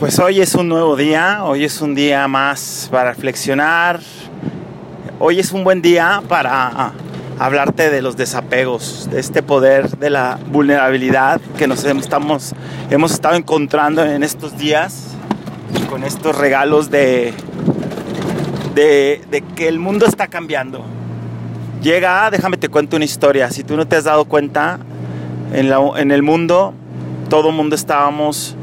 pues 0.00 0.18
hoy 0.18 0.40
es 0.40 0.54
un 0.54 0.66
nuevo 0.66 0.96
día, 0.96 1.44
hoy 1.44 1.62
es 1.62 1.82
un 1.82 1.94
día 1.94 2.26
más 2.26 2.88
para 2.90 3.12
reflexionar, 3.12 4.00
hoy 5.18 5.38
es 5.38 5.52
un 5.52 5.62
buen 5.62 5.82
día 5.82 6.22
para 6.26 6.92
hablarte 7.38 7.90
de 7.90 8.00
los 8.00 8.16
desapegos, 8.16 9.10
de 9.10 9.20
este 9.20 9.42
poder 9.42 9.98
de 9.98 10.08
la 10.08 10.38
vulnerabilidad 10.50 11.38
que 11.58 11.66
nos 11.66 11.84
estamos, 11.84 12.54
hemos 12.88 13.12
estado 13.12 13.36
encontrando 13.36 14.02
en 14.02 14.22
estos 14.22 14.56
días 14.56 15.08
con 15.90 16.02
estos 16.02 16.34
regalos 16.34 16.90
de, 16.90 17.34
de, 18.74 19.44
que 19.54 19.68
el 19.68 19.78
mundo 19.78 20.06
está 20.06 20.28
cambiando. 20.28 20.82
Llega, 21.82 22.30
déjame 22.30 22.56
te 22.56 22.70
cuento 22.70 22.96
una 22.96 23.04
historia, 23.04 23.50
si 23.50 23.64
tú 23.64 23.76
no 23.76 23.86
te 23.86 23.96
has 23.96 24.04
dado 24.04 24.24
cuenta, 24.24 24.78
en, 25.52 25.70
en 25.70 26.10
el 26.10 26.22
mundo, 26.22 26.72
todo 27.28 27.52
mundo 27.52 27.76
estábamos 27.76 28.56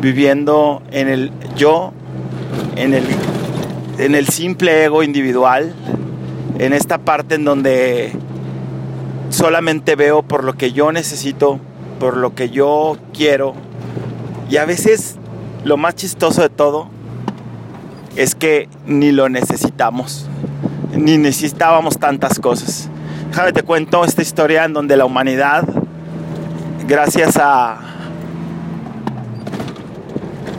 viviendo 0.00 0.82
en 0.90 1.08
el 1.08 1.32
yo, 1.56 1.92
en 2.76 2.94
el, 2.94 3.04
en 3.98 4.14
el 4.14 4.28
simple 4.28 4.84
ego 4.84 5.02
individual, 5.02 5.74
en 6.58 6.72
esta 6.72 6.98
parte 6.98 7.34
en 7.36 7.44
donde 7.44 8.12
solamente 9.30 9.96
veo 9.96 10.22
por 10.22 10.44
lo 10.44 10.54
que 10.54 10.72
yo 10.72 10.92
necesito, 10.92 11.60
por 11.98 12.16
lo 12.16 12.34
que 12.34 12.50
yo 12.50 12.96
quiero. 13.12 13.54
Y 14.50 14.56
a 14.56 14.64
veces 14.64 15.16
lo 15.64 15.76
más 15.76 15.94
chistoso 15.94 16.42
de 16.42 16.48
todo 16.48 16.88
es 18.16 18.34
que 18.34 18.68
ni 18.86 19.12
lo 19.12 19.28
necesitamos, 19.28 20.26
ni 20.96 21.18
necesitábamos 21.18 21.98
tantas 21.98 22.38
cosas. 22.38 22.88
Déjame 23.30 23.52
te 23.52 23.62
cuento 23.62 24.04
esta 24.04 24.22
historia 24.22 24.64
en 24.64 24.72
donde 24.72 24.96
la 24.96 25.04
humanidad, 25.04 25.64
gracias 26.88 27.36
a, 27.36 27.97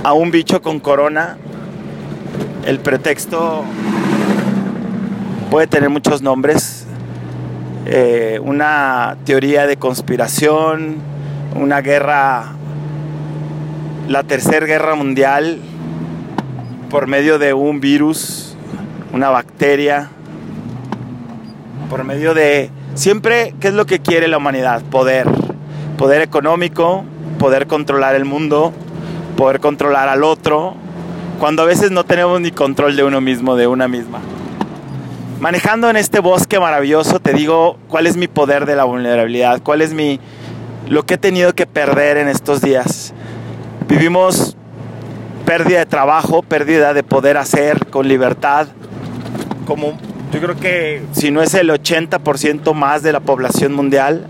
a 0.04 0.14
un 0.14 0.32
bicho 0.32 0.62
con 0.62 0.80
corona, 0.80 1.38
el 2.66 2.80
pretexto 2.80 3.64
puede 5.50 5.68
tener 5.68 5.90
muchos 5.90 6.22
nombres, 6.22 6.86
eh, 7.86 8.40
una 8.44 9.18
teoría 9.26 9.68
de 9.68 9.78
conspiración, 9.78 10.98
una 11.56 11.82
guerra, 11.82 12.54
la 14.08 14.24
tercera 14.24 14.66
guerra 14.66 14.96
mundial 14.96 15.60
por 16.90 17.08
medio 17.08 17.40
de 17.40 17.54
un 17.54 17.80
virus, 17.80 18.56
una 19.14 19.30
bacteria, 19.30 20.10
por 21.90 22.04
medio 22.04 22.34
de 22.34 22.70
siempre, 22.94 23.54
¿qué 23.60 23.70
es 23.70 23.74
lo 23.74 23.86
que 23.86 24.00
quiere 24.00 24.28
la 24.28 24.38
humanidad? 24.38 24.82
Poder, 24.84 25.28
poder 25.98 26.22
económico, 26.22 27.04
poder 27.40 27.68
controlar 27.68 28.16
el 28.16 28.26
mundo, 28.26 28.74
poder 29.40 29.62
controlar 29.62 30.10
al 30.10 30.26
otro, 30.26 30.74
cuando 31.40 31.62
a 31.62 31.66
veces 31.66 31.92
no 31.92 32.04
tenemos 32.04 32.42
ni 32.42 32.52
control 32.52 32.98
de 32.98 33.06
uno 33.06 33.22
mismo, 33.22 33.56
de 33.56 33.68
una 33.68 33.88
misma. 33.88 34.20
Manejando 35.40 35.90
en 35.90 35.96
este 35.96 36.20
bosque 36.20 36.60
maravilloso, 36.60 37.22
te 37.22 37.32
digo 37.32 37.78
cuál 37.88 38.06
es 38.06 38.18
mi 38.18 38.28
poder 38.28 38.66
de 38.66 38.76
la 38.76 38.84
vulnerabilidad, 38.84 39.62
cuál 39.64 39.82
es 39.82 39.94
mi 39.94 40.20
lo 40.90 41.06
que 41.06 41.14
he 41.14 41.18
tenido 41.18 41.56
que 41.56 41.66
perder 41.66 42.18
en 42.18 42.28
estos 42.28 42.60
días. 42.60 43.14
Vivimos 43.88 44.58
pérdida 45.46 45.80
de 45.80 45.86
trabajo, 45.86 46.42
pérdida 46.42 46.94
de 46.94 47.04
poder 47.04 47.38
hacer 47.38 47.86
con 47.86 48.10
libertad, 48.10 48.68
como 49.66 49.98
yo 50.34 50.42
creo 50.42 50.58
que 50.58 51.02
si 51.14 51.32
no 51.32 51.42
es 51.42 51.54
el 51.54 51.70
80% 51.70 52.74
más 52.74 53.04
de 53.04 53.14
la 53.14 53.22
población 53.22 53.72
mundial, 53.72 54.28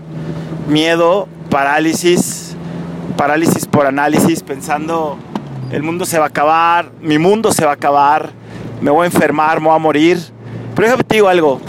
miedo, 0.68 1.26
parálisis, 1.50 2.49
parálisis 3.16 3.66
por 3.66 3.86
análisis, 3.86 4.42
pensando 4.42 5.18
el 5.70 5.82
mundo 5.82 6.04
se 6.04 6.18
va 6.18 6.24
a 6.24 6.28
acabar, 6.28 6.90
mi 7.00 7.18
mundo 7.18 7.52
se 7.52 7.64
va 7.64 7.72
a 7.72 7.74
acabar, 7.74 8.30
me 8.80 8.90
voy 8.90 9.04
a 9.04 9.06
enfermar, 9.06 9.60
me 9.60 9.66
voy 9.66 9.76
a 9.76 9.78
morir 9.78 10.18
pero 10.80 10.88
déjame 10.88 11.04
te 11.04 11.16
digo 11.16 11.28
algo. 11.28 11.60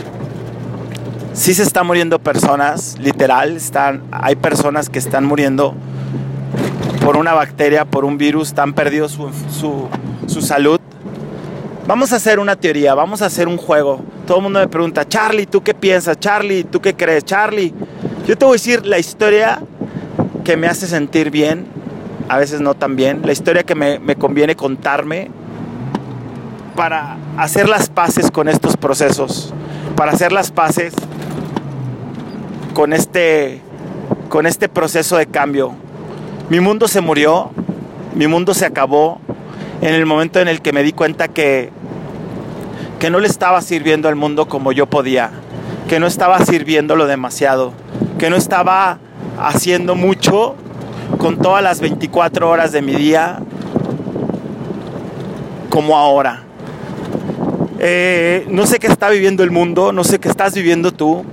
Sí 1.34 1.54
se 1.54 1.64
están 1.64 1.86
muriendo 1.86 2.18
personas, 2.20 2.98
literal, 2.98 3.58
están, 3.58 4.04
hay 4.10 4.38
personas 4.38 4.90
que 4.90 5.00
están 5.00 5.26
muriendo 5.26 5.74
por 7.04 7.18
una 7.18 7.34
bacteria, 7.34 7.84
por 7.84 8.06
un 8.06 8.18
virus, 8.18 8.48
están 8.50 8.72
perdiendo 8.74 9.10
su, 9.10 9.30
su, 9.50 9.90
su 10.28 10.42
salud. 10.42 10.80
Vamos 11.88 12.14
a 12.14 12.18
hacer 12.18 12.40
una 12.40 12.56
teoría, 12.56 12.94
vamos 12.94 13.22
a 13.22 13.26
hacer 13.26 13.50
un 13.50 13.58
juego. 13.58 14.02
Todo 14.26 14.38
el 14.38 14.44
mundo 14.44 14.60
me 14.60 14.70
pregunta, 14.70 15.06
Charlie, 15.06 15.46
¿tú 15.46 15.62
qué 15.62 15.74
piensas? 15.74 16.18
Charlie, 16.18 16.64
¿tú 16.64 16.80
qué 16.80 16.94
crees? 16.94 17.26
Charlie, 17.26 17.74
yo 18.26 18.38
te 18.38 18.46
voy 18.46 18.54
a 18.54 18.56
decir 18.56 18.86
la 18.86 18.98
historia 18.98 19.62
que 20.44 20.58
me 20.58 20.68
hace 20.68 20.88
sentir 20.88 21.32
bien, 21.32 21.66
a 22.30 22.38
veces 22.38 22.62
no 22.62 22.74
tan 22.74 22.96
bien, 22.96 23.22
la 23.24 23.32
historia 23.32 23.64
que 23.64 23.76
me, 23.76 24.00
me 24.00 24.16
conviene 24.16 24.56
contarme 24.56 25.30
para 26.76 27.18
hacer 27.38 27.68
las 27.70 27.90
paces 27.90 28.32
con 28.32 28.48
estos 28.48 28.78
procesos, 28.78 29.54
para 29.96 30.12
hacer 30.12 30.32
las 30.32 30.52
paces 30.52 30.94
con 32.74 32.94
este, 32.94 33.62
con 34.30 34.46
este 34.46 34.70
proceso 34.70 35.18
de 35.18 35.28
cambio. 35.28 35.74
Mi 36.50 36.60
mundo 36.60 36.88
se 36.88 37.02
murió, 37.02 37.52
mi 38.16 38.28
mundo 38.28 38.54
se 38.54 38.66
acabó 38.66 39.20
en 39.82 39.94
el 39.94 40.06
momento 40.06 40.40
en 40.40 40.48
el 40.48 40.62
que 40.62 40.74
me 40.74 40.84
di 40.84 40.94
cuenta 40.94 41.28
que, 41.28 41.70
que 43.00 43.10
no 43.10 43.20
le 43.20 43.28
estaba 43.28 43.62
sirviendo 43.62 44.10
al 44.10 44.16
mundo 44.16 44.48
como 44.48 44.72
yo 44.72 44.86
podía, 44.86 45.32
que 45.88 46.00
no 46.00 46.08
estaba 46.08 46.40
sirviéndolo 46.46 47.08
demasiado, 47.08 47.74
que 48.18 48.30
no 48.30 48.36
estaba 48.36 49.00
haciendo 49.40 49.96
mucho 49.96 50.56
con 51.18 51.38
todas 51.38 51.64
las 51.64 51.80
24 51.82 52.50
horas 52.50 52.72
de 52.72 52.82
mi 52.82 52.94
día 52.94 53.40
como 55.70 55.98
ahora. 55.98 56.44
Eh, 57.80 58.46
no 58.50 58.68
sé 58.68 58.78
qué 58.78 58.88
está 58.88 59.10
viviendo 59.10 59.44
el 59.44 59.50
mundo, 59.50 59.92
no 59.92 60.04
sé 60.04 60.20
qué 60.20 60.30
estás 60.30 60.54
viviendo 60.54 60.92
tú. 60.92 61.26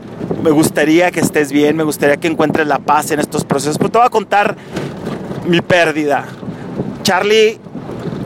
Me 0.42 0.50
gustaría 0.50 1.10
que 1.10 1.20
estés 1.20 1.52
bien, 1.52 1.76
me 1.76 1.82
gustaría 1.82 2.16
que 2.16 2.28
encuentres 2.28 2.66
la 2.66 2.78
paz 2.78 3.10
en 3.10 3.20
estos 3.20 3.44
procesos. 3.44 3.76
Pero 3.76 3.90
te 3.90 3.98
voy 3.98 4.06
a 4.06 4.10
contar 4.10 4.56
mi 5.46 5.60
pérdida. 5.60 6.24
Charlie 7.02 7.58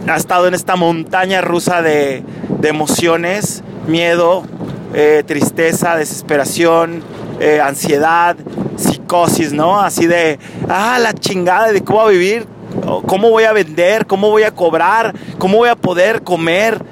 ha 0.07 0.17
estado 0.17 0.47
en 0.47 0.55
esta 0.55 0.77
montaña 0.77 1.41
rusa 1.41 1.83
de, 1.83 2.23
emociones, 2.63 3.65
miedo, 3.89 4.45
eh, 4.95 5.25
tristeza, 5.27 5.97
desesperación, 5.97 7.03
eh, 7.41 7.61
ansiedad, 7.61 8.37
psicosis, 9.13 9.53
¿no? 9.53 9.81
Así 9.81 10.07
de, 10.07 10.39
ah, 10.69 10.99
la 10.99 11.13
chingada 11.13 11.73
de 11.73 11.83
cómo 11.83 12.01
voy 12.01 12.15
a 12.15 12.19
vivir, 12.19 12.47
cómo 13.07 13.31
voy 13.31 13.45
a 13.45 13.53
vender, 13.53 14.07
cómo 14.07 14.31
voy 14.31 14.43
a 14.43 14.51
cobrar, 14.51 15.15
cómo 15.39 15.59
voy 15.59 15.69
a 15.69 15.77
poder 15.77 16.23
comer 16.23 16.83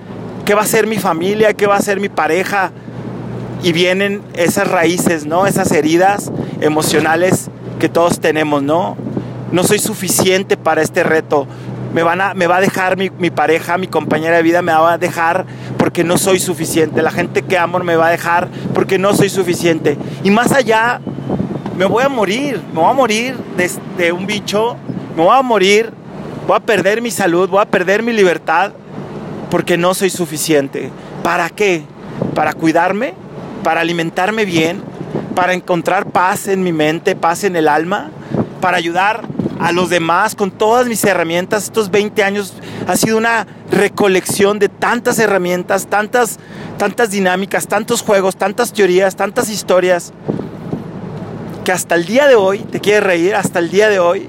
¿Qué 0.51 0.57
va 0.57 0.63
a 0.63 0.67
ser 0.67 0.89
mi 0.89 0.97
familia? 0.97 1.53
¿Qué 1.53 1.69
va 1.69 1.77
a 1.77 1.81
ser 1.81 2.01
mi 2.01 2.09
pareja? 2.09 2.73
Y 3.63 3.73
vienen 3.73 4.21
esas 4.35 4.67
raíces, 4.67 5.25
¿no? 5.25 5.47
Esas 5.47 5.71
heridas 5.71 6.33
emocionales 6.61 7.51
que 7.79 7.89
todos 7.89 8.19
tenemos, 8.19 8.61
¿no? 8.61 8.97
No 9.53 9.63
soy 9.63 9.79
suficiente 9.79 10.57
para 10.57 10.83
este 10.83 11.05
reto. 11.05 11.47
Me, 11.95 12.03
van 12.03 12.21
a, 12.21 12.35
me 12.35 12.49
va 12.49 12.57
a 12.57 12.61
dejar 12.61 12.97
mi, 12.97 13.11
mi, 13.11 13.31
pareja, 13.31 13.79
mi 13.79 13.87
compañera 13.87 14.39
de 14.39 14.43
vida, 14.43 14.61
me 14.61 14.73
va 14.73 14.95
a 14.95 14.99
dejar 14.99 15.47
porque 15.79 16.03
no 16.03 16.19
soy 16.19 16.41
suficiente. 16.41 17.01
La 17.01 17.13
gente 17.13 17.43
que 17.43 17.57
amo 17.57 17.79
me 17.79 17.95
va 17.95 18.09
a 18.09 18.11
dejar 18.11 18.49
porque 18.75 18.99
no 18.99 19.15
soy 19.15 19.29
suficiente. 19.29 19.99
Y 20.25 20.33
más 20.33 20.51
allá, 20.51 21.01
me 21.81 21.87
voy 21.87 22.05
a 22.05 22.11
morir. 22.11 22.61
Me 22.75 22.79
voy 22.79 22.91
a 22.91 22.93
morir 22.93 23.37
de, 23.97 24.13
un 24.13 24.27
bicho. 24.27 24.77
Me 25.17 25.23
voy 25.23 25.35
a 25.35 25.41
morir. 25.41 25.91
Voy 26.47 26.55
a 26.55 26.61
perder 26.61 27.01
mi 27.01 27.11
salud. 27.11 27.49
Voy 27.49 27.63
a 27.63 27.65
perder 27.65 28.03
mi 28.03 28.13
libertad 28.13 28.73
porque 29.51 29.79
no 29.79 29.95
soy 29.95 30.11
suficiente. 30.11 30.91
¿Para 31.23 31.49
qué? 31.49 31.85
¿Para 32.35 32.53
cuidarme? 32.53 33.15
¿Para 33.65 33.81
alimentarme 33.81 34.45
bien? 34.45 34.83
¿Para 35.35 35.55
encontrar 35.55 36.05
paz 36.11 36.49
en 36.49 36.63
mi 36.63 36.71
mente, 36.71 37.17
paz 37.17 37.45
en 37.45 37.57
el 37.57 37.67
alma? 37.67 38.11
¿Para 38.61 38.77
ayudar 38.77 39.23
a 39.59 39.73
los 39.73 39.89
demás 39.89 40.35
con 40.35 40.51
todas 40.51 40.87
mis 40.87 41.03
herramientas? 41.05 41.65
Estos 41.65 41.91
20 41.91 42.23
años 42.23 42.53
ha 42.87 42.97
sido 42.97 43.17
una 43.17 43.47
recolección 43.71 44.59
de 44.59 44.69
tantas 44.69 45.19
herramientas, 45.19 45.87
tantas, 45.87 46.41
tantas 46.77 47.11
dinámicas, 47.11 47.67
tantos 47.67 48.03
juegos, 48.03 48.37
tantas 48.37 48.71
teorías, 48.71 49.17
tantas 49.17 49.49
historias, 49.49 50.13
que 51.65 51.73
hasta 51.73 51.95
el 51.95 52.07
día 52.07 52.27
de 52.27 52.35
hoy, 52.35 52.61
te 52.61 52.81
quieres 52.81 53.03
reír, 53.03 53.35
hasta 53.35 53.59
el 53.59 53.71
día 53.71 53.89
de 53.89 53.99
hoy 53.99 54.29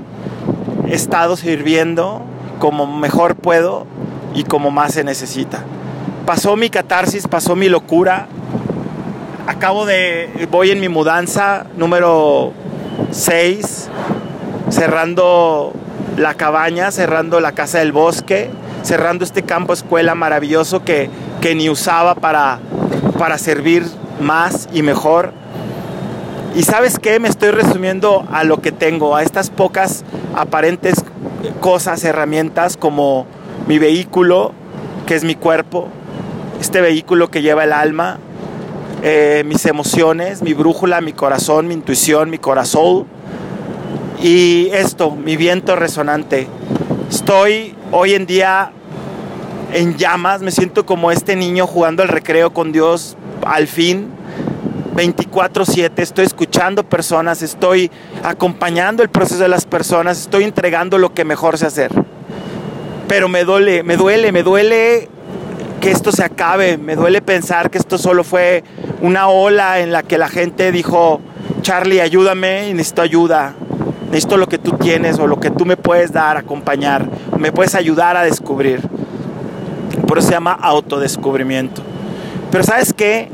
he 0.87 0.93
estado 0.93 1.37
sirviendo 1.37 2.21
como 2.59 2.85
mejor 2.85 3.35
puedo 3.35 3.87
y 4.33 4.43
como 4.43 4.71
más 4.71 4.93
se 4.93 5.03
necesita. 5.03 5.63
Pasó 6.25 6.55
mi 6.55 6.69
catarsis, 6.69 7.27
pasó 7.27 7.55
mi 7.55 7.69
locura. 7.69 8.27
Acabo 9.47 9.85
de, 9.85 10.47
voy 10.51 10.71
en 10.71 10.79
mi 10.79 10.89
mudanza 10.89 11.65
número 11.75 12.53
6, 13.11 13.89
cerrando 14.69 15.73
la 16.17 16.35
cabaña, 16.35 16.91
cerrando 16.91 17.39
la 17.39 17.53
casa 17.53 17.79
del 17.79 17.91
bosque, 17.91 18.49
cerrando 18.83 19.25
este 19.25 19.43
campo 19.43 19.73
escuela 19.73 20.15
maravilloso 20.15 20.83
que, 20.83 21.09
que 21.41 21.55
ni 21.55 21.69
usaba 21.69 22.15
para, 22.15 22.59
para 23.17 23.37
servir 23.37 23.85
más 24.19 24.69
y 24.71 24.83
mejor. 24.83 25.40
Y 26.53 26.63
sabes 26.63 26.99
qué, 26.99 27.19
me 27.19 27.29
estoy 27.29 27.51
resumiendo 27.51 28.27
a 28.31 28.43
lo 28.43 28.61
que 28.61 28.73
tengo, 28.73 29.15
a 29.15 29.23
estas 29.23 29.49
pocas 29.49 30.03
aparentes 30.35 31.03
cosas, 31.61 32.03
herramientas 32.03 32.75
como 32.75 33.25
mi 33.67 33.79
vehículo, 33.79 34.51
que 35.05 35.15
es 35.15 35.23
mi 35.23 35.35
cuerpo, 35.35 35.87
este 36.59 36.81
vehículo 36.81 37.31
que 37.31 37.41
lleva 37.41 37.63
el 37.63 37.71
alma, 37.71 38.19
eh, 39.01 39.43
mis 39.45 39.65
emociones, 39.65 40.41
mi 40.41 40.53
brújula, 40.53 40.99
mi 40.99 41.13
corazón, 41.13 41.67
mi 41.67 41.73
intuición, 41.73 42.29
mi 42.29 42.37
corazón. 42.37 43.05
Y 44.21 44.69
esto, 44.73 45.11
mi 45.11 45.37
viento 45.37 45.75
resonante. 45.75 46.47
Estoy 47.09 47.75
hoy 47.91 48.13
en 48.13 48.25
día 48.25 48.71
en 49.73 49.97
llamas, 49.97 50.41
me 50.41 50.51
siento 50.51 50.85
como 50.85 51.11
este 51.11 51.35
niño 51.35 51.65
jugando 51.65 52.03
al 52.03 52.09
recreo 52.09 52.53
con 52.53 52.71
Dios 52.71 53.15
al 53.45 53.67
fin. 53.67 54.20
24/7, 54.95 56.01
estoy 56.01 56.25
escuchando 56.25 56.83
personas, 56.83 57.41
estoy 57.41 57.89
acompañando 58.23 59.03
el 59.03 59.09
proceso 59.09 59.41
de 59.41 59.47
las 59.47 59.65
personas, 59.65 60.19
estoy 60.19 60.43
entregando 60.43 60.97
lo 60.97 61.13
que 61.13 61.25
mejor 61.25 61.57
sé 61.57 61.67
hacer. 61.67 61.91
Pero 63.07 63.29
me 63.29 63.43
duele, 63.43 63.83
me 63.83 63.97
duele, 63.97 64.31
me 64.31 64.43
duele 64.43 65.09
que 65.79 65.91
esto 65.91 66.11
se 66.11 66.23
acabe, 66.23 66.77
me 66.77 66.95
duele 66.95 67.21
pensar 67.21 67.69
que 67.69 67.77
esto 67.77 67.97
solo 67.97 68.23
fue 68.23 68.63
una 69.01 69.27
ola 69.27 69.79
en 69.79 69.91
la 69.91 70.03
que 70.03 70.17
la 70.17 70.29
gente 70.29 70.71
dijo, 70.71 71.19
Charlie, 71.61 72.01
ayúdame, 72.01 72.73
necesito 72.73 73.01
ayuda, 73.01 73.55
necesito 74.05 74.37
lo 74.37 74.47
que 74.47 74.57
tú 74.57 74.73
tienes 74.77 75.19
o 75.19 75.27
lo 75.27 75.39
que 75.39 75.49
tú 75.49 75.65
me 75.65 75.77
puedes 75.77 76.11
dar, 76.11 76.37
acompañar, 76.37 77.09
me 77.37 77.51
puedes 77.51 77.75
ayudar 77.75 78.15
a 78.15 78.23
descubrir. 78.23 78.81
Por 80.07 80.19
eso 80.19 80.27
se 80.27 80.33
llama 80.33 80.53
autodescubrimiento. 80.53 81.81
Pero 82.51 82.63
sabes 82.63 82.93
qué? 82.93 83.29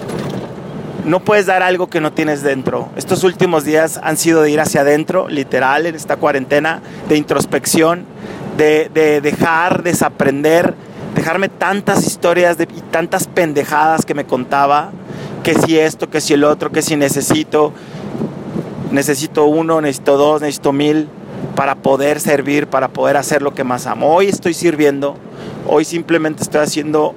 No 1.05 1.21
puedes 1.21 1.45
dar 1.45 1.63
algo 1.63 1.87
que 1.87 2.01
no 2.01 2.11
tienes 2.11 2.43
dentro. 2.43 2.89
Estos 2.97 3.23
últimos 3.23 3.63
días 3.63 3.99
han 4.03 4.17
sido 4.17 4.41
de 4.41 4.51
ir 4.51 4.59
hacia 4.59 4.81
adentro, 4.81 5.29
literal, 5.29 5.85
en 5.85 5.95
esta 5.95 6.17
cuarentena, 6.17 6.81
de 7.07 7.15
introspección, 7.15 8.05
de, 8.57 8.89
dejar, 9.21 9.83
desaprender, 9.83 10.73
dejarme 11.15 11.49
tantas 11.49 12.05
historias 12.05 12.57
y 12.59 12.81
tantas 12.91 13.27
pendejadas 13.27 14.05
que 14.05 14.13
me 14.13 14.25
contaba, 14.25 14.91
que 15.43 15.53
si 15.55 15.79
esto, 15.79 16.09
que 16.09 16.19
si 16.19 16.33
el 16.33 16.43
otro, 16.43 16.71
que 16.71 16.81
si 16.81 16.95
necesito, 16.95 17.71
necesito 18.91 19.45
uno, 19.45 19.79
necesito 19.79 20.17
dos, 20.17 20.41
necesito 20.41 20.73
mil, 20.73 21.07
para 21.55 21.75
poder 21.75 22.19
servir, 22.19 22.67
para 22.67 22.89
poder 22.89 23.15
hacer 23.15 23.41
lo 23.41 23.53
que 23.53 23.63
más 23.63 23.87
amo. 23.87 24.13
Hoy 24.13 24.27
estoy 24.27 24.53
sirviendo, 24.53 25.15
hoy 25.67 25.85
simplemente 25.85 26.43
estoy 26.43 26.61
haciendo 26.61 27.15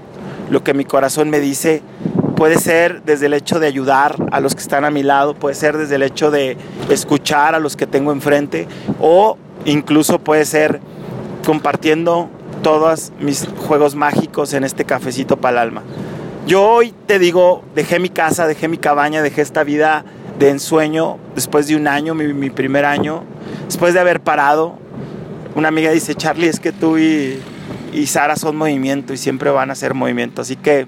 lo 0.50 0.62
que 0.62 0.74
mi 0.74 0.84
corazón 0.84 1.30
me 1.30 1.40
dice 1.40 1.82
puede 2.40 2.56
ser 2.56 3.02
desde 3.02 3.26
el 3.26 3.34
hecho 3.34 3.60
de 3.60 3.66
ayudar 3.66 4.16
a 4.32 4.40
los 4.40 4.54
que 4.54 4.62
están 4.62 4.86
a 4.86 4.90
mi 4.90 5.02
lado, 5.02 5.34
puede 5.34 5.54
ser 5.54 5.76
desde 5.76 5.96
el 5.96 6.02
hecho 6.02 6.30
de 6.30 6.56
escuchar 6.88 7.54
a 7.54 7.58
los 7.58 7.76
que 7.76 7.86
tengo 7.86 8.12
enfrente 8.12 8.66
o 8.98 9.36
incluso 9.66 10.20
puede 10.20 10.46
ser 10.46 10.80
compartiendo 11.44 12.30
todos 12.62 13.12
mis 13.20 13.46
juegos 13.58 13.94
mágicos 13.94 14.54
en 14.54 14.64
este 14.64 14.86
cafecito 14.86 15.36
para 15.36 15.52
el 15.60 15.68
alma. 15.68 15.82
Yo 16.46 16.66
hoy 16.66 16.94
te 17.04 17.18
digo, 17.18 17.62
dejé 17.74 17.98
mi 17.98 18.08
casa, 18.08 18.46
dejé 18.46 18.68
mi 18.68 18.78
cabaña, 18.78 19.20
dejé 19.20 19.42
esta 19.42 19.62
vida 19.62 20.06
de 20.38 20.48
ensueño 20.48 21.18
después 21.34 21.66
de 21.66 21.76
un 21.76 21.88
año, 21.88 22.14
mi, 22.14 22.48
primer 22.48 22.86
año, 22.86 23.22
después 23.66 23.92
de 23.92 24.00
haber 24.00 24.22
parado. 24.22 24.78
Una 25.54 25.68
amiga 25.68 25.90
dice, 25.90 26.14
Charlie, 26.14 26.48
es 26.48 26.58
que 26.58 26.72
tú 26.72 26.96
y, 26.96 27.38
y 27.92 28.06
Sara 28.06 28.36
son 28.36 28.56
movimiento 28.56 29.12
y 29.12 29.18
siempre 29.18 29.50
van 29.50 29.70
a 29.70 29.74
ser 29.74 29.92
movimiento. 29.92 30.40
Así 30.40 30.56
que 30.56 30.86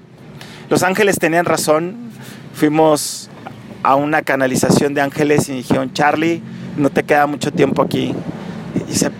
los 0.69 0.83
ángeles 0.83 1.19
tenían 1.19 1.45
razón. 1.45 2.11
Fuimos 2.53 3.29
a 3.83 3.95
una 3.95 4.21
canalización 4.21 4.93
de 4.93 5.01
ángeles 5.01 5.49
y 5.49 5.53
dijeron, 5.53 5.93
Charlie, 5.93 6.41
no 6.77 6.89
te 6.89 7.03
queda 7.03 7.27
mucho 7.27 7.51
tiempo 7.51 7.81
aquí. 7.81 8.13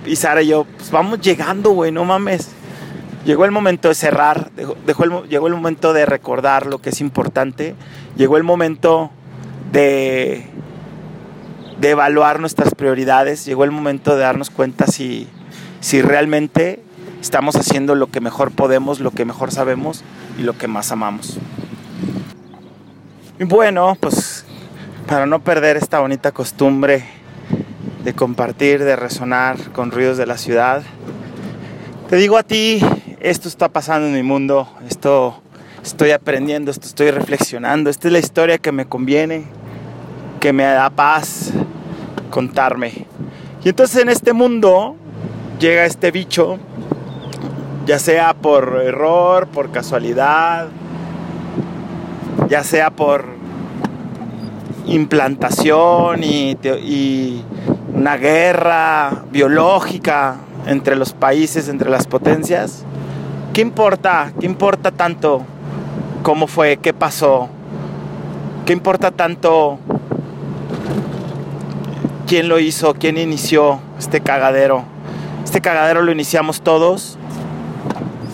Y, 0.05 0.15
Sara 0.15 0.41
y 0.41 0.47
yo, 0.47 0.65
pues 0.77 0.89
vamos 0.91 1.21
llegando, 1.21 1.71
güey, 1.71 1.91
no 1.91 2.05
mames. 2.05 2.49
Llegó 3.25 3.45
el 3.45 3.51
momento 3.51 3.87
de 3.87 3.95
cerrar, 3.95 4.51
dejó, 4.85 5.23
llegó 5.25 5.47
el 5.47 5.53
momento 5.53 5.93
de 5.93 6.05
recordar 6.05 6.65
lo 6.65 6.79
que 6.79 6.89
es 6.89 6.99
importante, 6.99 7.75
llegó 8.17 8.35
el 8.35 8.43
momento 8.43 9.11
de, 9.71 10.45
de 11.79 11.89
evaluar 11.89 12.39
nuestras 12.39 12.75
prioridades, 12.75 13.45
llegó 13.45 13.63
el 13.63 13.71
momento 13.71 14.15
de 14.15 14.21
darnos 14.21 14.49
cuenta 14.49 14.87
si, 14.87 15.27
si 15.79 16.01
realmente 16.01 16.81
estamos 17.23 17.55
haciendo 17.55 17.95
lo 17.95 18.07
que 18.07 18.19
mejor 18.19 18.51
podemos, 18.51 18.99
lo 18.99 19.11
que 19.11 19.23
mejor 19.23 19.49
sabemos 19.49 20.03
y 20.37 20.41
lo 20.41 20.57
que 20.57 20.67
más 20.67 20.91
amamos. 20.91 21.37
Y 23.39 23.45
bueno, 23.45 23.95
pues 23.97 24.45
para 25.07 25.25
no 25.25 25.39
perder 25.39 25.77
esta 25.77 26.01
bonita 26.01 26.33
costumbre 26.33 27.05
de 28.03 28.13
compartir, 28.13 28.83
de 28.83 28.97
resonar 28.97 29.57
con 29.71 29.91
ruidos 29.91 30.17
de 30.17 30.25
la 30.25 30.37
ciudad, 30.37 30.83
te 32.09 32.17
digo 32.17 32.37
a 32.37 32.43
ti, 32.43 32.81
esto 33.21 33.47
está 33.47 33.69
pasando 33.69 34.07
en 34.07 34.13
mi 34.13 34.23
mundo, 34.23 34.67
esto 34.89 35.41
estoy 35.81 36.11
aprendiendo, 36.11 36.71
esto 36.71 36.87
estoy 36.87 37.09
reflexionando, 37.09 37.89
esta 37.89 38.09
es 38.09 38.11
la 38.11 38.19
historia 38.19 38.57
que 38.57 38.73
me 38.73 38.85
conviene, 38.85 39.45
que 40.41 40.51
me 40.51 40.63
da 40.63 40.89
paz 40.89 41.53
contarme. 42.29 43.07
Y 43.63 43.69
entonces 43.69 44.01
en 44.01 44.09
este 44.09 44.33
mundo 44.33 44.97
llega 45.57 45.85
este 45.85 46.11
bicho 46.11 46.59
ya 47.85 47.99
sea 47.99 48.33
por 48.33 48.81
error, 48.83 49.47
por 49.47 49.71
casualidad, 49.71 50.67
ya 52.47 52.63
sea 52.63 52.89
por 52.91 53.25
implantación 54.85 56.23
y, 56.23 57.43
una 57.93 58.17
guerra 58.17 59.23
biológica 59.31 60.37
entre 60.65 60.95
los 60.95 61.13
países, 61.13 61.69
entre 61.69 61.91
las 61.91 62.07
potencias. 62.07 62.83
¿Qué 63.53 63.61
importa? 63.61 64.33
¿Qué 64.39 64.47
importa 64.47 64.91
tanto 64.91 65.43
cómo 66.23 66.47
fue? 66.47 66.77
¿Qué 66.77 66.91
pasó? 66.91 67.49
¿Qué 68.65 68.73
importa 68.73 69.11
tanto 69.11 69.77
quién 72.25 72.49
lo 72.49 72.57
hizo? 72.59 72.95
¿Quién 72.95 73.17
inició 73.17 73.79
este 73.99 74.21
cagadero? 74.21 74.85
Este 75.43 75.61
cagadero 75.61 76.01
lo 76.01 76.11
iniciamos 76.11 76.61
todos 76.61 77.19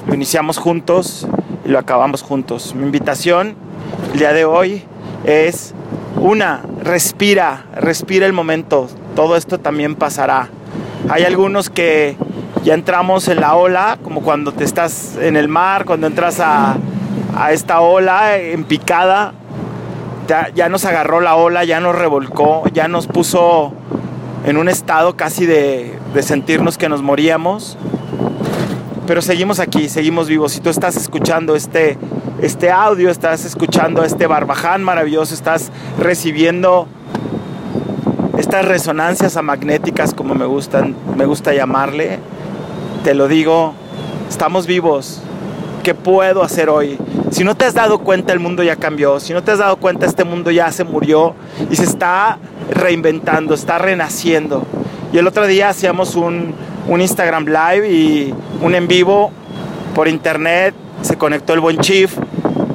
lo 0.09 0.15
iniciamos 0.15 0.57
juntos 0.57 1.27
y 1.63 1.69
lo 1.69 1.77
acabamos 1.77 2.23
juntos. 2.23 2.73
Mi 2.73 2.83
invitación 2.83 3.55
el 4.11 4.19
día 4.19 4.33
de 4.33 4.43
hoy 4.43 4.83
es 5.23 5.75
una, 6.19 6.63
respira, 6.81 7.67
respira 7.75 8.25
el 8.25 8.33
momento. 8.33 8.89
Todo 9.15 9.35
esto 9.35 9.59
también 9.59 9.93
pasará. 9.93 10.49
Hay 11.09 11.25
algunos 11.25 11.69
que 11.69 12.17
ya 12.63 12.73
entramos 12.73 13.27
en 13.27 13.39
la 13.39 13.55
ola, 13.55 13.99
como 14.03 14.21
cuando 14.23 14.51
te 14.51 14.63
estás 14.63 15.15
en 15.21 15.37
el 15.37 15.47
mar, 15.47 15.85
cuando 15.85 16.07
entras 16.07 16.39
a, 16.39 16.75
esta 17.51 17.79
ola 17.79 18.37
en 18.37 18.63
picada, 18.63 19.33
ya, 20.55 20.69
nos 20.69 20.85
agarró 20.85 21.21
la 21.21 21.35
ola, 21.35 21.65
ya 21.65 21.79
nos 21.79 21.95
revolcó, 21.95 22.63
ya 22.73 22.87
nos 22.87 23.05
puso 23.05 23.73
en 24.43 24.57
un 24.57 24.69
estado 24.69 25.15
casi 25.15 25.45
de, 25.45 25.99
de 26.15 26.23
sentirnos 26.23 26.79
que 26.79 26.89
nos 26.89 27.03
moríamos 27.03 27.77
pero 29.09 29.23
seguimos 29.23 29.59
aquí, 29.59 29.89
seguimos 29.89 30.27
vivos. 30.27 30.51
Si 30.51 30.59
tú 30.59 30.69
estás 30.69 30.95
escuchando 30.95 31.55
este, 31.55 31.97
este 32.43 32.69
audio, 32.69 33.09
estás 33.09 33.43
escuchando 33.43 34.03
este 34.03 34.27
barbaján 34.27 34.83
maravilloso, 34.83 35.33
estás 35.33 35.71
recibiendo 35.97 36.85
estas 38.37 38.65
resonancias 38.65 39.35
magnéticas 39.41 40.13
como 40.13 40.35
me 40.35 40.45
gustan, 40.45 40.95
me 41.17 41.25
gusta 41.25 41.55
llamarle, 41.55 42.19
te 43.03 43.15
lo 43.15 43.27
digo, 43.27 43.73
estamos 44.29 44.67
vivos. 44.67 45.23
¿Qué 45.81 45.95
puedo 45.95 46.43
hacer 46.43 46.69
hoy? 46.69 46.95
Si 47.31 47.43
no 47.43 47.55
te 47.55 47.65
has 47.65 47.73
dado 47.73 47.97
cuenta, 48.01 48.31
el 48.31 48.39
mundo 48.39 48.61
ya 48.61 48.75
cambió. 48.75 49.19
Si 49.19 49.33
no 49.33 49.41
te 49.41 49.49
has 49.49 49.57
dado 49.57 49.77
cuenta, 49.77 50.05
este 50.05 50.23
mundo 50.23 50.51
ya 50.51 50.71
se 50.71 50.83
murió 50.83 51.33
y 51.71 51.75
se 51.77 51.85
está 51.85 52.37
reinventando, 52.69 53.55
está 53.55 53.79
renaciendo. 53.79 54.67
Y 55.11 55.17
el 55.17 55.25
otro 55.25 55.47
día 55.47 55.69
hacíamos 55.69 56.15
un, 56.15 56.53
un 56.89 57.01
Instagram 57.01 57.45
Live 57.45 57.89
y 57.89 58.33
un 58.61 58.75
en 58.75 58.87
vivo 58.87 59.31
por 59.93 60.07
internet. 60.07 60.73
Se 61.01 61.17
conectó 61.17 61.53
el 61.53 61.59
buen 61.59 61.77
Chief 61.77 62.11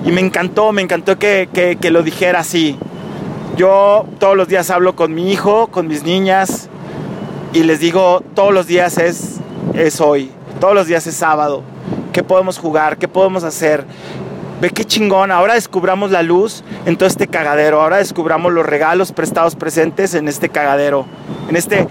y 0.04 0.12
me 0.12 0.20
encantó, 0.20 0.72
me 0.72 0.82
encantó 0.82 1.18
que, 1.18 1.48
que, 1.52 1.90
lo 1.90 2.02
dijera 2.02 2.40
así. 2.40 2.78
Yo 3.56 4.06
todos 4.18 4.36
los 4.36 4.48
días 4.48 4.70
hablo 4.70 4.96
con 4.96 5.14
mi 5.14 5.32
hijo, 5.32 5.66
con 5.66 5.88
mis 5.88 6.04
niñas 6.04 6.68
y 7.52 7.64
les 7.64 7.80
digo, 7.80 8.22
todos 8.34 8.54
los 8.54 8.66
días 8.66 8.98
es, 8.98 9.40
es 9.74 10.00
hoy, 10.00 10.30
todos 10.60 10.74
los 10.74 10.86
días 10.86 11.06
es 11.06 11.16
sábado. 11.16 11.62
¿Qué 12.12 12.22
podemos 12.22 12.58
jugar? 12.58 12.96
¿Qué 12.96 13.08
podemos 13.08 13.42
hacer? 13.42 13.84
Ve 14.60 14.70
qué 14.70 14.84
chingón, 14.84 15.32
ahora 15.32 15.54
descubramos 15.54 16.12
la 16.12 16.22
luz 16.22 16.62
en 16.86 16.96
todo 16.96 17.08
este 17.08 17.26
cagadero, 17.26 17.82
ahora 17.82 17.96
descubramos 17.96 18.52
los 18.52 18.64
regalos 18.64 19.10
prestados 19.12 19.56
presentes 19.56 20.14
en 20.14 20.28
este 20.28 20.48
cagadero, 20.48 21.06
en 21.48 21.56
este 21.56 21.88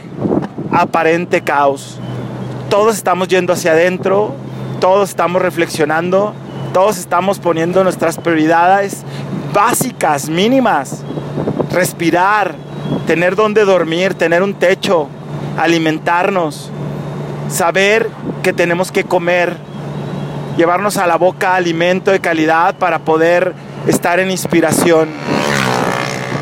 aparente 0.72 1.42
caos 1.42 2.00
todos 2.74 2.96
estamos 2.96 3.28
yendo 3.28 3.54
hacia 3.54 3.74
adentro, 3.74 4.34
todos 4.80 5.10
estamos 5.10 5.44
reflexionando, 5.44 6.34
todos 6.74 6.98
estamos 6.98 7.38
poniendo 7.38 7.84
nuestras 7.84 8.18
prioridades 8.18 9.04
básicas, 9.54 10.28
mínimas. 10.28 11.04
Respirar, 11.72 12.56
tener 13.06 13.36
donde 13.36 13.64
dormir, 13.64 14.16
tener 14.16 14.42
un 14.42 14.56
techo, 14.56 15.08
alimentarnos, 15.56 16.72
saber 17.48 18.10
que 18.42 18.54
tenemos 18.54 18.92
que 18.92 19.04
comer, 19.04 19.56
llevarnos 20.58 20.98
a 20.98 21.06
la 21.06 21.18
boca 21.18 21.54
alimento 21.54 22.10
de 22.10 22.22
calidad 22.22 22.74
para 22.80 22.98
poder 22.98 23.54
estar 23.86 24.20
en 24.20 24.32
inspiración. 24.32 25.10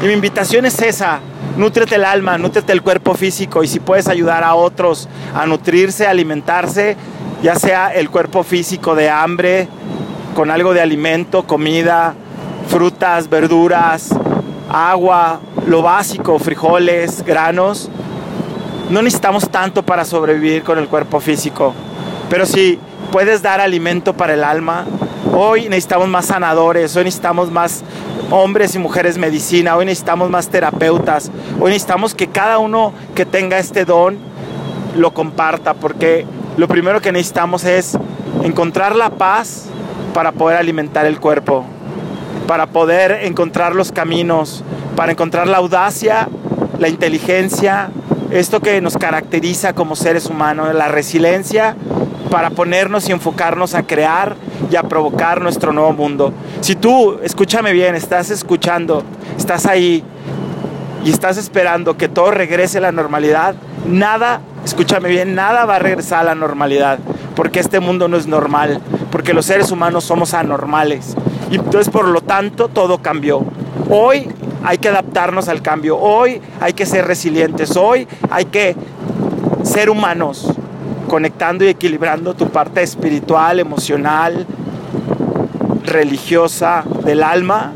Y 0.01 0.05
mi 0.05 0.13
invitación 0.13 0.65
es 0.65 0.81
esa, 0.81 1.19
nútrete 1.57 1.95
el 1.95 2.05
alma, 2.05 2.37
nútrete 2.37 2.73
el 2.73 2.81
cuerpo 2.81 3.13
físico 3.13 3.63
y 3.63 3.67
si 3.67 3.79
puedes 3.79 4.07
ayudar 4.07 4.43
a 4.43 4.55
otros 4.55 5.07
a 5.35 5.45
nutrirse, 5.45 6.07
alimentarse, 6.07 6.95
ya 7.43 7.55
sea 7.55 7.93
el 7.93 8.09
cuerpo 8.09 8.43
físico 8.43 8.95
de 8.95 9.09
hambre, 9.09 9.67
con 10.35 10.51
algo 10.51 10.73
de 10.73 10.81
alimento, 10.81 11.43
comida, 11.43 12.13
frutas, 12.67 13.29
verduras, 13.29 14.09
agua, 14.71 15.39
lo 15.65 15.81
básico, 15.81 16.39
frijoles, 16.39 17.23
granos. 17.25 17.89
No 18.89 19.01
necesitamos 19.01 19.49
tanto 19.49 19.83
para 19.83 20.05
sobrevivir 20.05 20.63
con 20.63 20.77
el 20.77 20.87
cuerpo 20.87 21.19
físico, 21.19 21.73
pero 22.29 22.45
si 22.45 22.79
puedes 23.11 23.41
dar 23.41 23.61
alimento 23.61 24.13
para 24.13 24.33
el 24.33 24.43
alma, 24.43 24.85
hoy 25.33 25.69
necesitamos 25.69 26.07
más 26.07 26.25
sanadores, 26.25 26.95
hoy 26.95 27.05
necesitamos 27.05 27.51
más 27.51 27.83
hombres 28.29 28.75
y 28.75 28.79
mujeres 28.79 29.17
medicina, 29.17 29.75
hoy 29.75 29.85
necesitamos 29.85 30.29
más 30.29 30.49
terapeutas, 30.49 31.31
hoy 31.59 31.71
necesitamos 31.71 32.13
que 32.13 32.27
cada 32.27 32.57
uno 32.59 32.93
que 33.15 33.25
tenga 33.25 33.59
este 33.59 33.85
don 33.85 34.17
lo 34.95 35.13
comparta, 35.13 35.73
porque 35.73 36.25
lo 36.57 36.67
primero 36.67 37.01
que 37.01 37.11
necesitamos 37.11 37.63
es 37.63 37.97
encontrar 38.43 38.95
la 38.95 39.09
paz 39.11 39.65
para 40.13 40.31
poder 40.31 40.57
alimentar 40.57 41.05
el 41.05 41.19
cuerpo, 41.19 41.65
para 42.47 42.67
poder 42.67 43.19
encontrar 43.23 43.75
los 43.75 43.91
caminos, 43.91 44.63
para 44.95 45.11
encontrar 45.13 45.47
la 45.47 45.57
audacia, 45.57 46.27
la 46.79 46.89
inteligencia, 46.89 47.89
esto 48.31 48.59
que 48.59 48.79
nos 48.81 48.97
caracteriza 48.97 49.73
como 49.73 49.95
seres 49.95 50.25
humanos, 50.25 50.73
la 50.73 50.87
resiliencia 50.87 51.75
para 52.31 52.49
ponernos 52.49 53.07
y 53.09 53.11
enfocarnos 53.11 53.75
a 53.75 53.83
crear 53.83 54.35
y 54.71 54.77
a 54.77 54.83
provocar 54.83 55.41
nuestro 55.41 55.73
nuevo 55.73 55.91
mundo. 55.91 56.33
Si 56.61 56.75
tú, 56.75 57.19
escúchame 57.21 57.73
bien, 57.73 57.93
estás 57.93 58.31
escuchando, 58.31 59.03
estás 59.37 59.65
ahí 59.65 60.01
y 61.03 61.11
estás 61.11 61.37
esperando 61.37 61.97
que 61.97 62.07
todo 62.07 62.31
regrese 62.31 62.77
a 62.77 62.81
la 62.81 62.91
normalidad, 62.93 63.55
nada, 63.85 64.39
escúchame 64.63 65.09
bien, 65.09 65.35
nada 65.35 65.65
va 65.65 65.75
a 65.75 65.79
regresar 65.79 66.21
a 66.21 66.23
la 66.23 66.35
normalidad, 66.35 66.99
porque 67.35 67.59
este 67.59 67.81
mundo 67.81 68.07
no 68.07 68.15
es 68.15 68.27
normal, 68.27 68.79
porque 69.11 69.33
los 69.33 69.45
seres 69.45 69.69
humanos 69.69 70.05
somos 70.05 70.33
anormales. 70.33 71.15
Y 71.51 71.55
entonces, 71.55 71.89
por 71.89 72.07
lo 72.07 72.21
tanto, 72.21 72.69
todo 72.69 72.99
cambió. 72.99 73.43
Hoy 73.89 74.29
hay 74.63 74.77
que 74.77 74.87
adaptarnos 74.87 75.49
al 75.49 75.61
cambio, 75.61 75.97
hoy 75.97 76.41
hay 76.61 76.71
que 76.71 76.85
ser 76.85 77.05
resilientes, 77.05 77.75
hoy 77.75 78.07
hay 78.29 78.45
que 78.45 78.77
ser 79.63 79.89
humanos, 79.89 80.53
conectando 81.11 81.65
y 81.65 81.67
equilibrando 81.67 82.35
tu 82.35 82.47
parte 82.51 82.81
espiritual, 82.81 83.59
emocional, 83.59 84.47
religiosa 85.83 86.85
del 87.03 87.21
alma 87.21 87.73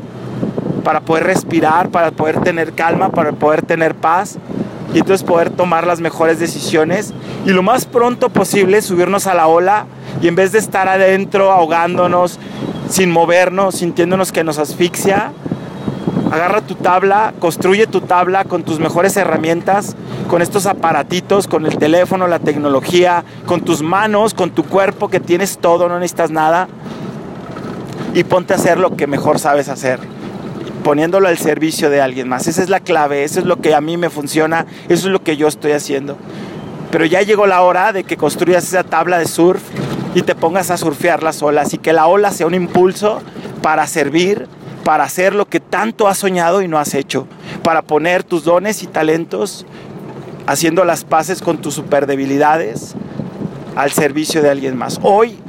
para 0.85 1.01
poder 1.01 1.25
respirar, 1.25 1.89
para 1.89 2.11
poder 2.11 2.39
tener 2.39 2.71
calma, 2.71 3.09
para 3.09 3.33
poder 3.33 3.61
tener 3.61 3.93
paz 3.93 4.37
y 4.93 4.99
entonces 4.99 5.27
poder 5.27 5.49
tomar 5.49 5.85
las 5.85 5.99
mejores 5.99 6.39
decisiones 6.39 7.13
y 7.45 7.49
lo 7.49 7.61
más 7.61 7.83
pronto 7.83 8.29
posible 8.29 8.81
subirnos 8.81 9.27
a 9.27 9.33
la 9.33 9.47
ola 9.47 9.85
y 10.21 10.29
en 10.29 10.35
vez 10.35 10.53
de 10.53 10.59
estar 10.59 10.87
adentro 10.87 11.51
ahogándonos, 11.51 12.39
sin 12.87 13.11
movernos, 13.11 13.75
sintiéndonos 13.75 14.31
que 14.31 14.45
nos 14.45 14.59
asfixia, 14.59 15.33
agarra 16.35 16.61
tu 16.61 16.75
tabla, 16.75 17.33
construye 17.39 17.87
tu 17.87 18.01
tabla 18.01 18.43
con 18.43 18.63
tus 18.63 18.79
mejores 18.79 19.17
herramientas, 19.17 19.95
con 20.29 20.41
estos 20.41 20.65
aparatitos, 20.65 21.47
con 21.47 21.65
el 21.65 21.77
teléfono, 21.77 22.27
la 22.27 22.39
tecnología, 22.39 23.23
con 23.45 23.61
tus 23.61 23.81
manos, 23.81 24.33
con 24.33 24.51
tu 24.51 24.63
cuerpo 24.63 25.09
que 25.09 25.19
tienes 25.19 25.57
todo, 25.57 25.89
no 25.89 25.99
necesitas 25.99 26.31
nada, 26.31 26.67
y 28.13 28.23
ponte 28.23 28.53
a 28.53 28.57
hacer 28.57 28.77
lo 28.77 28.95
que 28.95 29.07
mejor 29.07 29.39
sabes 29.39 29.69
hacer 29.69 29.99
poniéndolo 30.85 31.27
al 31.27 31.39
servicio 31.39 31.89
de 31.89 31.99
alguien 31.99 32.29
más. 32.29 32.45
Esa 32.45 32.61
es 32.61 32.69
la 32.69 32.79
clave, 32.79 33.23
eso 33.23 33.39
es 33.39 33.47
lo 33.47 33.59
que 33.59 33.73
a 33.73 33.81
mí 33.81 33.97
me 33.97 34.11
funciona, 34.11 34.67
eso 34.87 35.07
es 35.07 35.11
lo 35.11 35.23
que 35.23 35.35
yo 35.35 35.47
estoy 35.47 35.71
haciendo. 35.71 36.15
Pero 36.91 37.05
ya 37.05 37.23
llegó 37.23 37.47
la 37.47 37.63
hora 37.63 37.91
de 37.91 38.03
que 38.03 38.17
construyas 38.17 38.65
esa 38.65 38.83
tabla 38.83 39.17
de 39.17 39.25
surf 39.25 39.63
y 40.13 40.21
te 40.21 40.35
pongas 40.35 40.69
a 40.69 40.77
surfear 40.77 41.23
las 41.23 41.41
olas 41.41 41.73
y 41.73 41.79
que 41.79 41.91
la 41.91 42.05
ola 42.05 42.31
sea 42.31 42.45
un 42.45 42.53
impulso 42.53 43.23
para 43.63 43.87
servir, 43.87 44.47
para 44.85 45.03
hacer 45.03 45.33
lo 45.33 45.47
que 45.47 45.59
tanto 45.59 46.07
has 46.07 46.19
soñado 46.19 46.61
y 46.61 46.67
no 46.67 46.77
has 46.77 46.93
hecho, 46.93 47.27
para 47.63 47.81
poner 47.81 48.23
tus 48.23 48.43
dones 48.43 48.83
y 48.83 48.87
talentos 48.87 49.65
haciendo 50.45 50.85
las 50.85 51.03
paces 51.03 51.41
con 51.41 51.57
tus 51.57 51.73
superdebilidades 51.73 52.93
al 53.75 53.91
servicio 53.91 54.43
de 54.43 54.51
alguien 54.51 54.77
más. 54.77 54.99
Hoy 55.01 55.39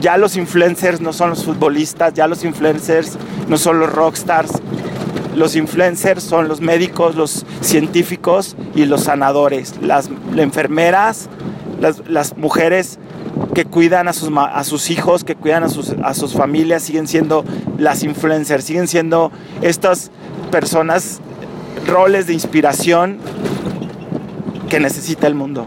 ya 0.00 0.16
los 0.16 0.36
influencers 0.36 1.00
no 1.00 1.12
son 1.12 1.30
los 1.30 1.44
futbolistas, 1.44 2.12
ya 2.14 2.26
los 2.26 2.42
influencers 2.42 3.16
no 3.46 3.56
son 3.56 3.78
los 3.78 3.88
rockstars, 3.92 4.60
los 5.36 5.54
influencers 5.54 6.24
son 6.24 6.48
los 6.48 6.60
médicos, 6.60 7.14
los 7.14 7.46
científicos 7.60 8.56
y 8.74 8.86
los 8.86 9.04
sanadores, 9.04 9.74
las, 9.80 10.10
enfermeras, 10.36 11.28
las, 11.80 12.36
mujeres 12.36 12.98
que 13.54 13.64
cuidan 13.64 14.08
a 14.08 14.12
sus, 14.12 14.30
a 14.36 14.64
sus 14.64 14.90
hijos, 14.90 15.24
que 15.24 15.36
cuidan 15.36 15.62
a 15.62 15.68
sus, 15.68 15.94
a 16.02 16.14
sus 16.14 16.32
familias, 16.34 16.82
siguen 16.82 17.06
siendo 17.06 17.44
las 17.78 18.02
influencers, 18.02 18.64
siguen 18.64 18.88
siendo 18.88 19.30
estas 19.60 20.10
personas, 20.50 21.20
roles 21.86 22.26
de 22.26 22.34
inspiración 22.34 23.18
que 24.68 24.80
necesita 24.80 25.26
el 25.26 25.34
mundo. 25.34 25.66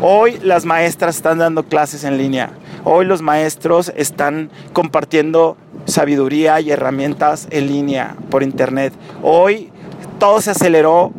Hoy 0.00 0.38
las 0.42 0.64
maestras 0.64 1.16
están 1.16 1.38
dando 1.38 1.64
clases 1.64 2.04
en 2.04 2.18
línea. 2.18 2.50
Hoy 2.84 3.06
los 3.06 3.22
maestros 3.22 3.92
están 3.96 4.50
compartiendo 4.72 5.56
sabiduría 5.86 6.60
y 6.60 6.70
herramientas 6.70 7.48
en 7.50 7.68
línea 7.68 8.14
por 8.30 8.42
internet. 8.42 8.92
Hoy 9.22 9.70
todo 10.18 10.40
se 10.40 10.50
aceleró 10.50 11.12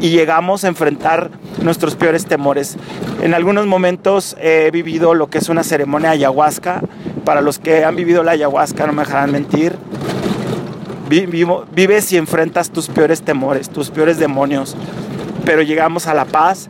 y 0.00 0.10
llegamos 0.10 0.64
a 0.64 0.68
enfrentar 0.68 1.30
nuestros 1.60 1.94
peores 1.94 2.26
temores. 2.26 2.76
En 3.22 3.34
algunos 3.34 3.66
momentos 3.66 4.36
he 4.40 4.70
vivido 4.72 5.14
lo 5.14 5.28
que 5.28 5.38
es 5.38 5.48
una 5.48 5.62
ceremonia 5.62 6.10
ayahuasca. 6.10 6.80
Para 7.24 7.40
los 7.40 7.58
que 7.58 7.84
han 7.84 7.94
vivido 7.94 8.22
la 8.22 8.32
ayahuasca 8.32 8.86
no 8.86 8.92
me 8.92 9.04
dejarán 9.04 9.30
mentir. 9.32 9.76
vives 11.08 12.12
y 12.12 12.16
enfrentas 12.16 12.70
tus 12.70 12.88
peores 12.88 13.22
temores, 13.22 13.68
tus 13.68 13.90
peores 13.90 14.18
demonios. 14.18 14.76
Pero 15.44 15.62
llegamos 15.62 16.06
a 16.06 16.14
la 16.14 16.24
paz 16.24 16.68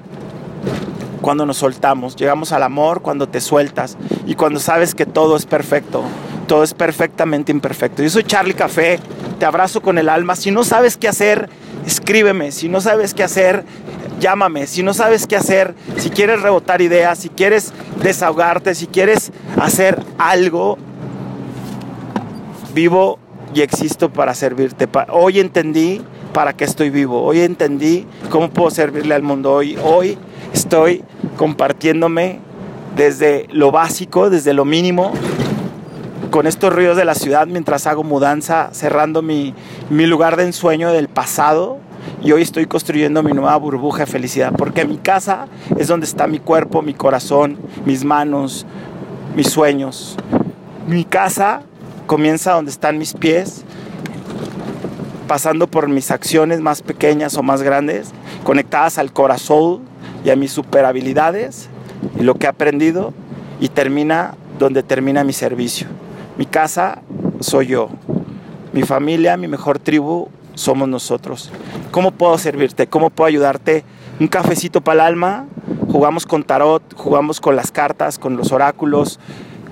cuando 1.23 1.47
nos 1.47 1.59
soltamos, 1.59 2.17
llegamos 2.17 2.53
al 2.53 2.65
amor 2.65 3.01
cuando 3.01 3.29
te 3.29 3.41
sueltas 3.41 3.97
y 4.27 4.35
cuando 4.35 4.59
sabes 4.59 4.95
que 4.95 5.07
todo 5.07 5.37
es 5.37 5.47
perfecto, 5.47 6.03
todo 6.49 6.65
es 6.65 6.75
perfectamente 6.75 7.53
imperfecto. 7.53 8.03
Yo 8.03 8.11
soy 8.11 8.25
Charlie 8.25 8.55
Café, 8.55 8.99
te 9.39 9.47
abrazo 9.47 9.81
con 9.81 9.99
el 9.99 10.09
alma. 10.09 10.37
Si 10.37 10.51
no 10.51 10.65
sabes 10.65 10.97
qué 10.97 11.09
hacer, 11.09 11.49
escríbeme. 11.87 12.53
Si 12.53 12.69
no 12.69 12.81
sabes 12.81 13.15
qué 13.15 13.23
hacer, 13.23 13.65
llámame. 14.21 14.67
Si 14.67 14.83
no 14.83 14.95
sabes 14.95 15.27
qué 15.27 15.37
hacer, 15.37 15.75
si 15.97 16.11
quieres 16.11 16.43
rebotar 16.43 16.81
ideas, 16.81 17.19
si 17.19 17.29
quieres 17.29 17.73
desahogarte, 18.03 18.75
si 18.75 18.87
quieres 18.87 19.33
hacer 19.61 20.03
algo, 20.19 20.79
vivo 22.75 23.19
y 23.55 23.61
existo 23.61 24.13
para 24.13 24.35
servirte. 24.35 24.89
Hoy 25.11 25.41
entendí 25.41 26.01
para 26.33 26.55
qué 26.55 26.65
estoy 26.65 26.91
vivo. 26.91 27.23
Hoy 27.23 27.41
entendí 27.41 28.07
cómo 28.31 28.51
puedo 28.51 28.71
servirle 28.71 29.15
al 29.15 29.23
mundo. 29.23 29.53
Hoy, 29.53 29.77
hoy 29.83 30.19
estoy 30.53 31.05
compartiéndome 31.37 32.41
desde 32.97 33.47
lo 33.51 33.71
básico, 33.71 34.31
desde 34.31 34.53
lo 34.53 34.65
mínimo, 34.65 35.13
con 36.33 36.47
estos 36.47 36.73
ríos 36.73 36.97
de 36.97 37.05
la 37.05 37.15
ciudad 37.15 37.47
mientras 37.47 37.87
hago 37.87 38.03
mudanza, 38.05 38.71
cerrando 38.73 39.21
mi, 39.21 39.55
mi 39.91 40.07
lugar 40.07 40.37
de 40.37 40.45
ensueño 40.45 40.91
del 40.91 41.07
pasado. 41.07 41.79
Y 42.23 42.33
hoy 42.33 42.41
estoy 42.41 42.65
construyendo 42.65 43.23
mi 43.23 43.33
nueva 43.33 43.55
burbuja 43.59 44.07
de 44.07 44.07
felicidad, 44.07 44.51
porque 44.57 44.87
mi 44.87 44.97
casa 44.97 45.47
es 45.77 45.89
donde 45.89 46.07
está 46.07 46.27
mi 46.27 46.41
cuerpo, 46.41 46.81
mi 46.81 46.95
corazón, 46.95 47.59
mis 47.85 48.03
manos, 48.03 48.67
mis 49.37 49.51
sueños. 49.51 50.17
Mi 50.89 51.05
casa 51.05 51.63
comienza 52.07 52.53
donde 52.53 52.71
están 52.71 52.97
mis 52.97 53.13
pies, 53.13 53.63
pasando 55.29 55.67
por 55.67 55.89
mis 55.89 56.11
acciones 56.11 56.61
más 56.61 56.81
pequeñas 56.81 57.37
o 57.37 57.43
más 57.43 57.63
grandes, 57.63 58.11
conectadas 58.43 58.97
al 58.97 59.13
corazón 59.13 59.83
y 60.25 60.31
a 60.31 60.37
mis 60.37 60.51
super 60.51 60.87
habilidades 60.87 61.69
y 62.19 62.23
lo 62.23 62.37
que 62.37 62.47
he 62.47 62.49
aprendido 62.49 63.13
y 63.61 63.69
termina 63.69 64.35
donde 64.59 64.83
termina 64.83 65.25
mi 65.25 65.35
servicio. 65.35 65.89
Mi 66.39 66.47
casa 66.47 67.03
soy 67.41 67.67
yo. 67.67 67.91
Mi 68.73 68.83
familia, 68.83 69.37
mi 69.37 69.49
mejor 69.49 69.79
tribu 69.79 70.29
somos 70.55 70.89
nosotros. 70.89 71.51
¿Cómo 71.91 72.11
puedo 72.11 72.39
servirte? 72.39 72.87
¿Cómo 72.87 73.11
puedo 73.11 73.29
ayudarte? 73.29 73.85
Un 74.19 74.29
cafecito 74.29 74.81
para 74.81 74.95
el 74.95 75.01
alma. 75.01 75.47
Jugamos 75.91 76.25
con 76.25 76.43
tarot, 76.43 76.83
jugamos 76.97 77.39
con 77.39 77.55
las 77.55 77.71
cartas, 77.71 78.19
con 78.19 78.39
los 78.39 78.51
oráculos, 78.51 79.21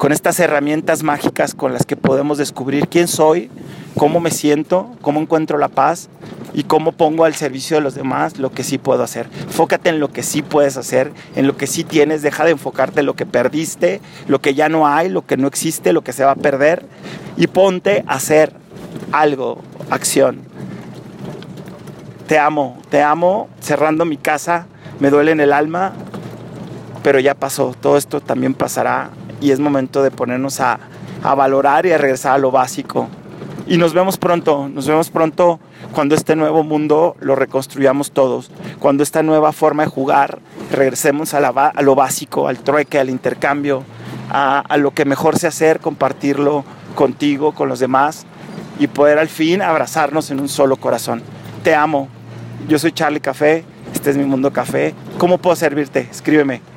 con 0.00 0.12
estas 0.12 0.40
herramientas 0.40 1.02
mágicas 1.02 1.54
con 1.54 1.74
las 1.74 1.84
que 1.84 1.94
podemos 1.94 2.38
descubrir 2.38 2.88
quién 2.88 3.06
soy, 3.06 3.50
cómo 3.98 4.18
me 4.18 4.30
siento, 4.30 4.90
cómo 5.02 5.20
encuentro 5.20 5.58
la 5.58 5.68
paz 5.68 6.08
y 6.54 6.62
cómo 6.62 6.92
pongo 6.92 7.26
al 7.26 7.34
servicio 7.34 7.76
de 7.76 7.82
los 7.82 7.96
demás 7.96 8.38
lo 8.38 8.50
que 8.50 8.64
sí 8.64 8.78
puedo 8.78 9.02
hacer. 9.02 9.28
Fócate 9.50 9.90
en 9.90 10.00
lo 10.00 10.10
que 10.10 10.22
sí 10.22 10.40
puedes 10.40 10.78
hacer, 10.78 11.12
en 11.36 11.46
lo 11.46 11.58
que 11.58 11.66
sí 11.66 11.84
tienes, 11.84 12.22
deja 12.22 12.46
de 12.46 12.52
enfocarte 12.52 13.00
en 13.00 13.06
lo 13.06 13.12
que 13.12 13.26
perdiste, 13.26 14.00
lo 14.26 14.40
que 14.40 14.54
ya 14.54 14.70
no 14.70 14.88
hay, 14.88 15.10
lo 15.10 15.26
que 15.26 15.36
no 15.36 15.46
existe, 15.46 15.92
lo 15.92 16.00
que 16.00 16.14
se 16.14 16.24
va 16.24 16.30
a 16.30 16.36
perder 16.36 16.82
y 17.36 17.48
ponte 17.48 18.02
a 18.06 18.14
hacer 18.14 18.54
algo, 19.12 19.60
acción. 19.90 20.40
Te 22.26 22.38
amo, 22.38 22.80
te 22.88 23.02
amo, 23.02 23.50
cerrando 23.60 24.06
mi 24.06 24.16
casa, 24.16 24.66
me 24.98 25.10
duele 25.10 25.32
en 25.32 25.40
el 25.40 25.52
alma, 25.52 25.92
pero 27.02 27.20
ya 27.20 27.34
pasó, 27.34 27.74
todo 27.78 27.98
esto 27.98 28.22
también 28.22 28.54
pasará 28.54 29.10
y 29.40 29.50
es 29.50 29.60
momento 29.60 30.02
de 30.02 30.10
ponernos 30.10 30.60
a, 30.60 30.78
a 31.22 31.34
valorar 31.34 31.86
y 31.86 31.92
a 31.92 31.98
regresar 31.98 32.34
a 32.34 32.38
lo 32.38 32.50
básico. 32.50 33.08
Y 33.66 33.76
nos 33.76 33.94
vemos 33.94 34.16
pronto, 34.16 34.68
nos 34.68 34.86
vemos 34.88 35.10
pronto 35.10 35.60
cuando 35.92 36.14
este 36.14 36.34
nuevo 36.34 36.64
mundo 36.64 37.16
lo 37.20 37.36
reconstruyamos 37.36 38.10
todos, 38.10 38.50
cuando 38.78 39.02
esta 39.02 39.22
nueva 39.22 39.52
forma 39.52 39.84
de 39.84 39.90
jugar 39.90 40.40
regresemos 40.72 41.34
a, 41.34 41.40
la, 41.40 41.48
a 41.48 41.82
lo 41.82 41.94
básico, 41.94 42.48
al 42.48 42.58
trueque, 42.58 42.98
al 42.98 43.10
intercambio, 43.10 43.84
a, 44.30 44.76
lo 44.76 44.92
que 44.92 45.04
mejor 45.04 45.38
sé 45.38 45.46
hacer, 45.46 45.80
compartirlo 45.80 46.64
contigo, 46.94 47.52
con 47.52 47.68
los 47.68 47.78
demás 47.78 48.26
y 48.78 48.86
poder 48.86 49.18
al 49.18 49.28
fin 49.28 49.62
abrazarnos 49.62 50.30
en 50.30 50.40
un 50.40 50.48
solo 50.48 50.76
corazón. 50.76 51.22
Te 51.62 51.74
amo, 51.74 52.08
yo 52.68 52.78
soy 52.78 52.92
Charlie 52.92 53.20
Café, 53.20 53.64
este 53.92 54.10
es 54.10 54.16
mi 54.16 54.24
mundo 54.24 54.52
café. 54.52 54.94
¿Cómo 55.18 55.38
puedo 55.38 55.56
servirte? 55.56 56.08
Escríbeme 56.10 56.69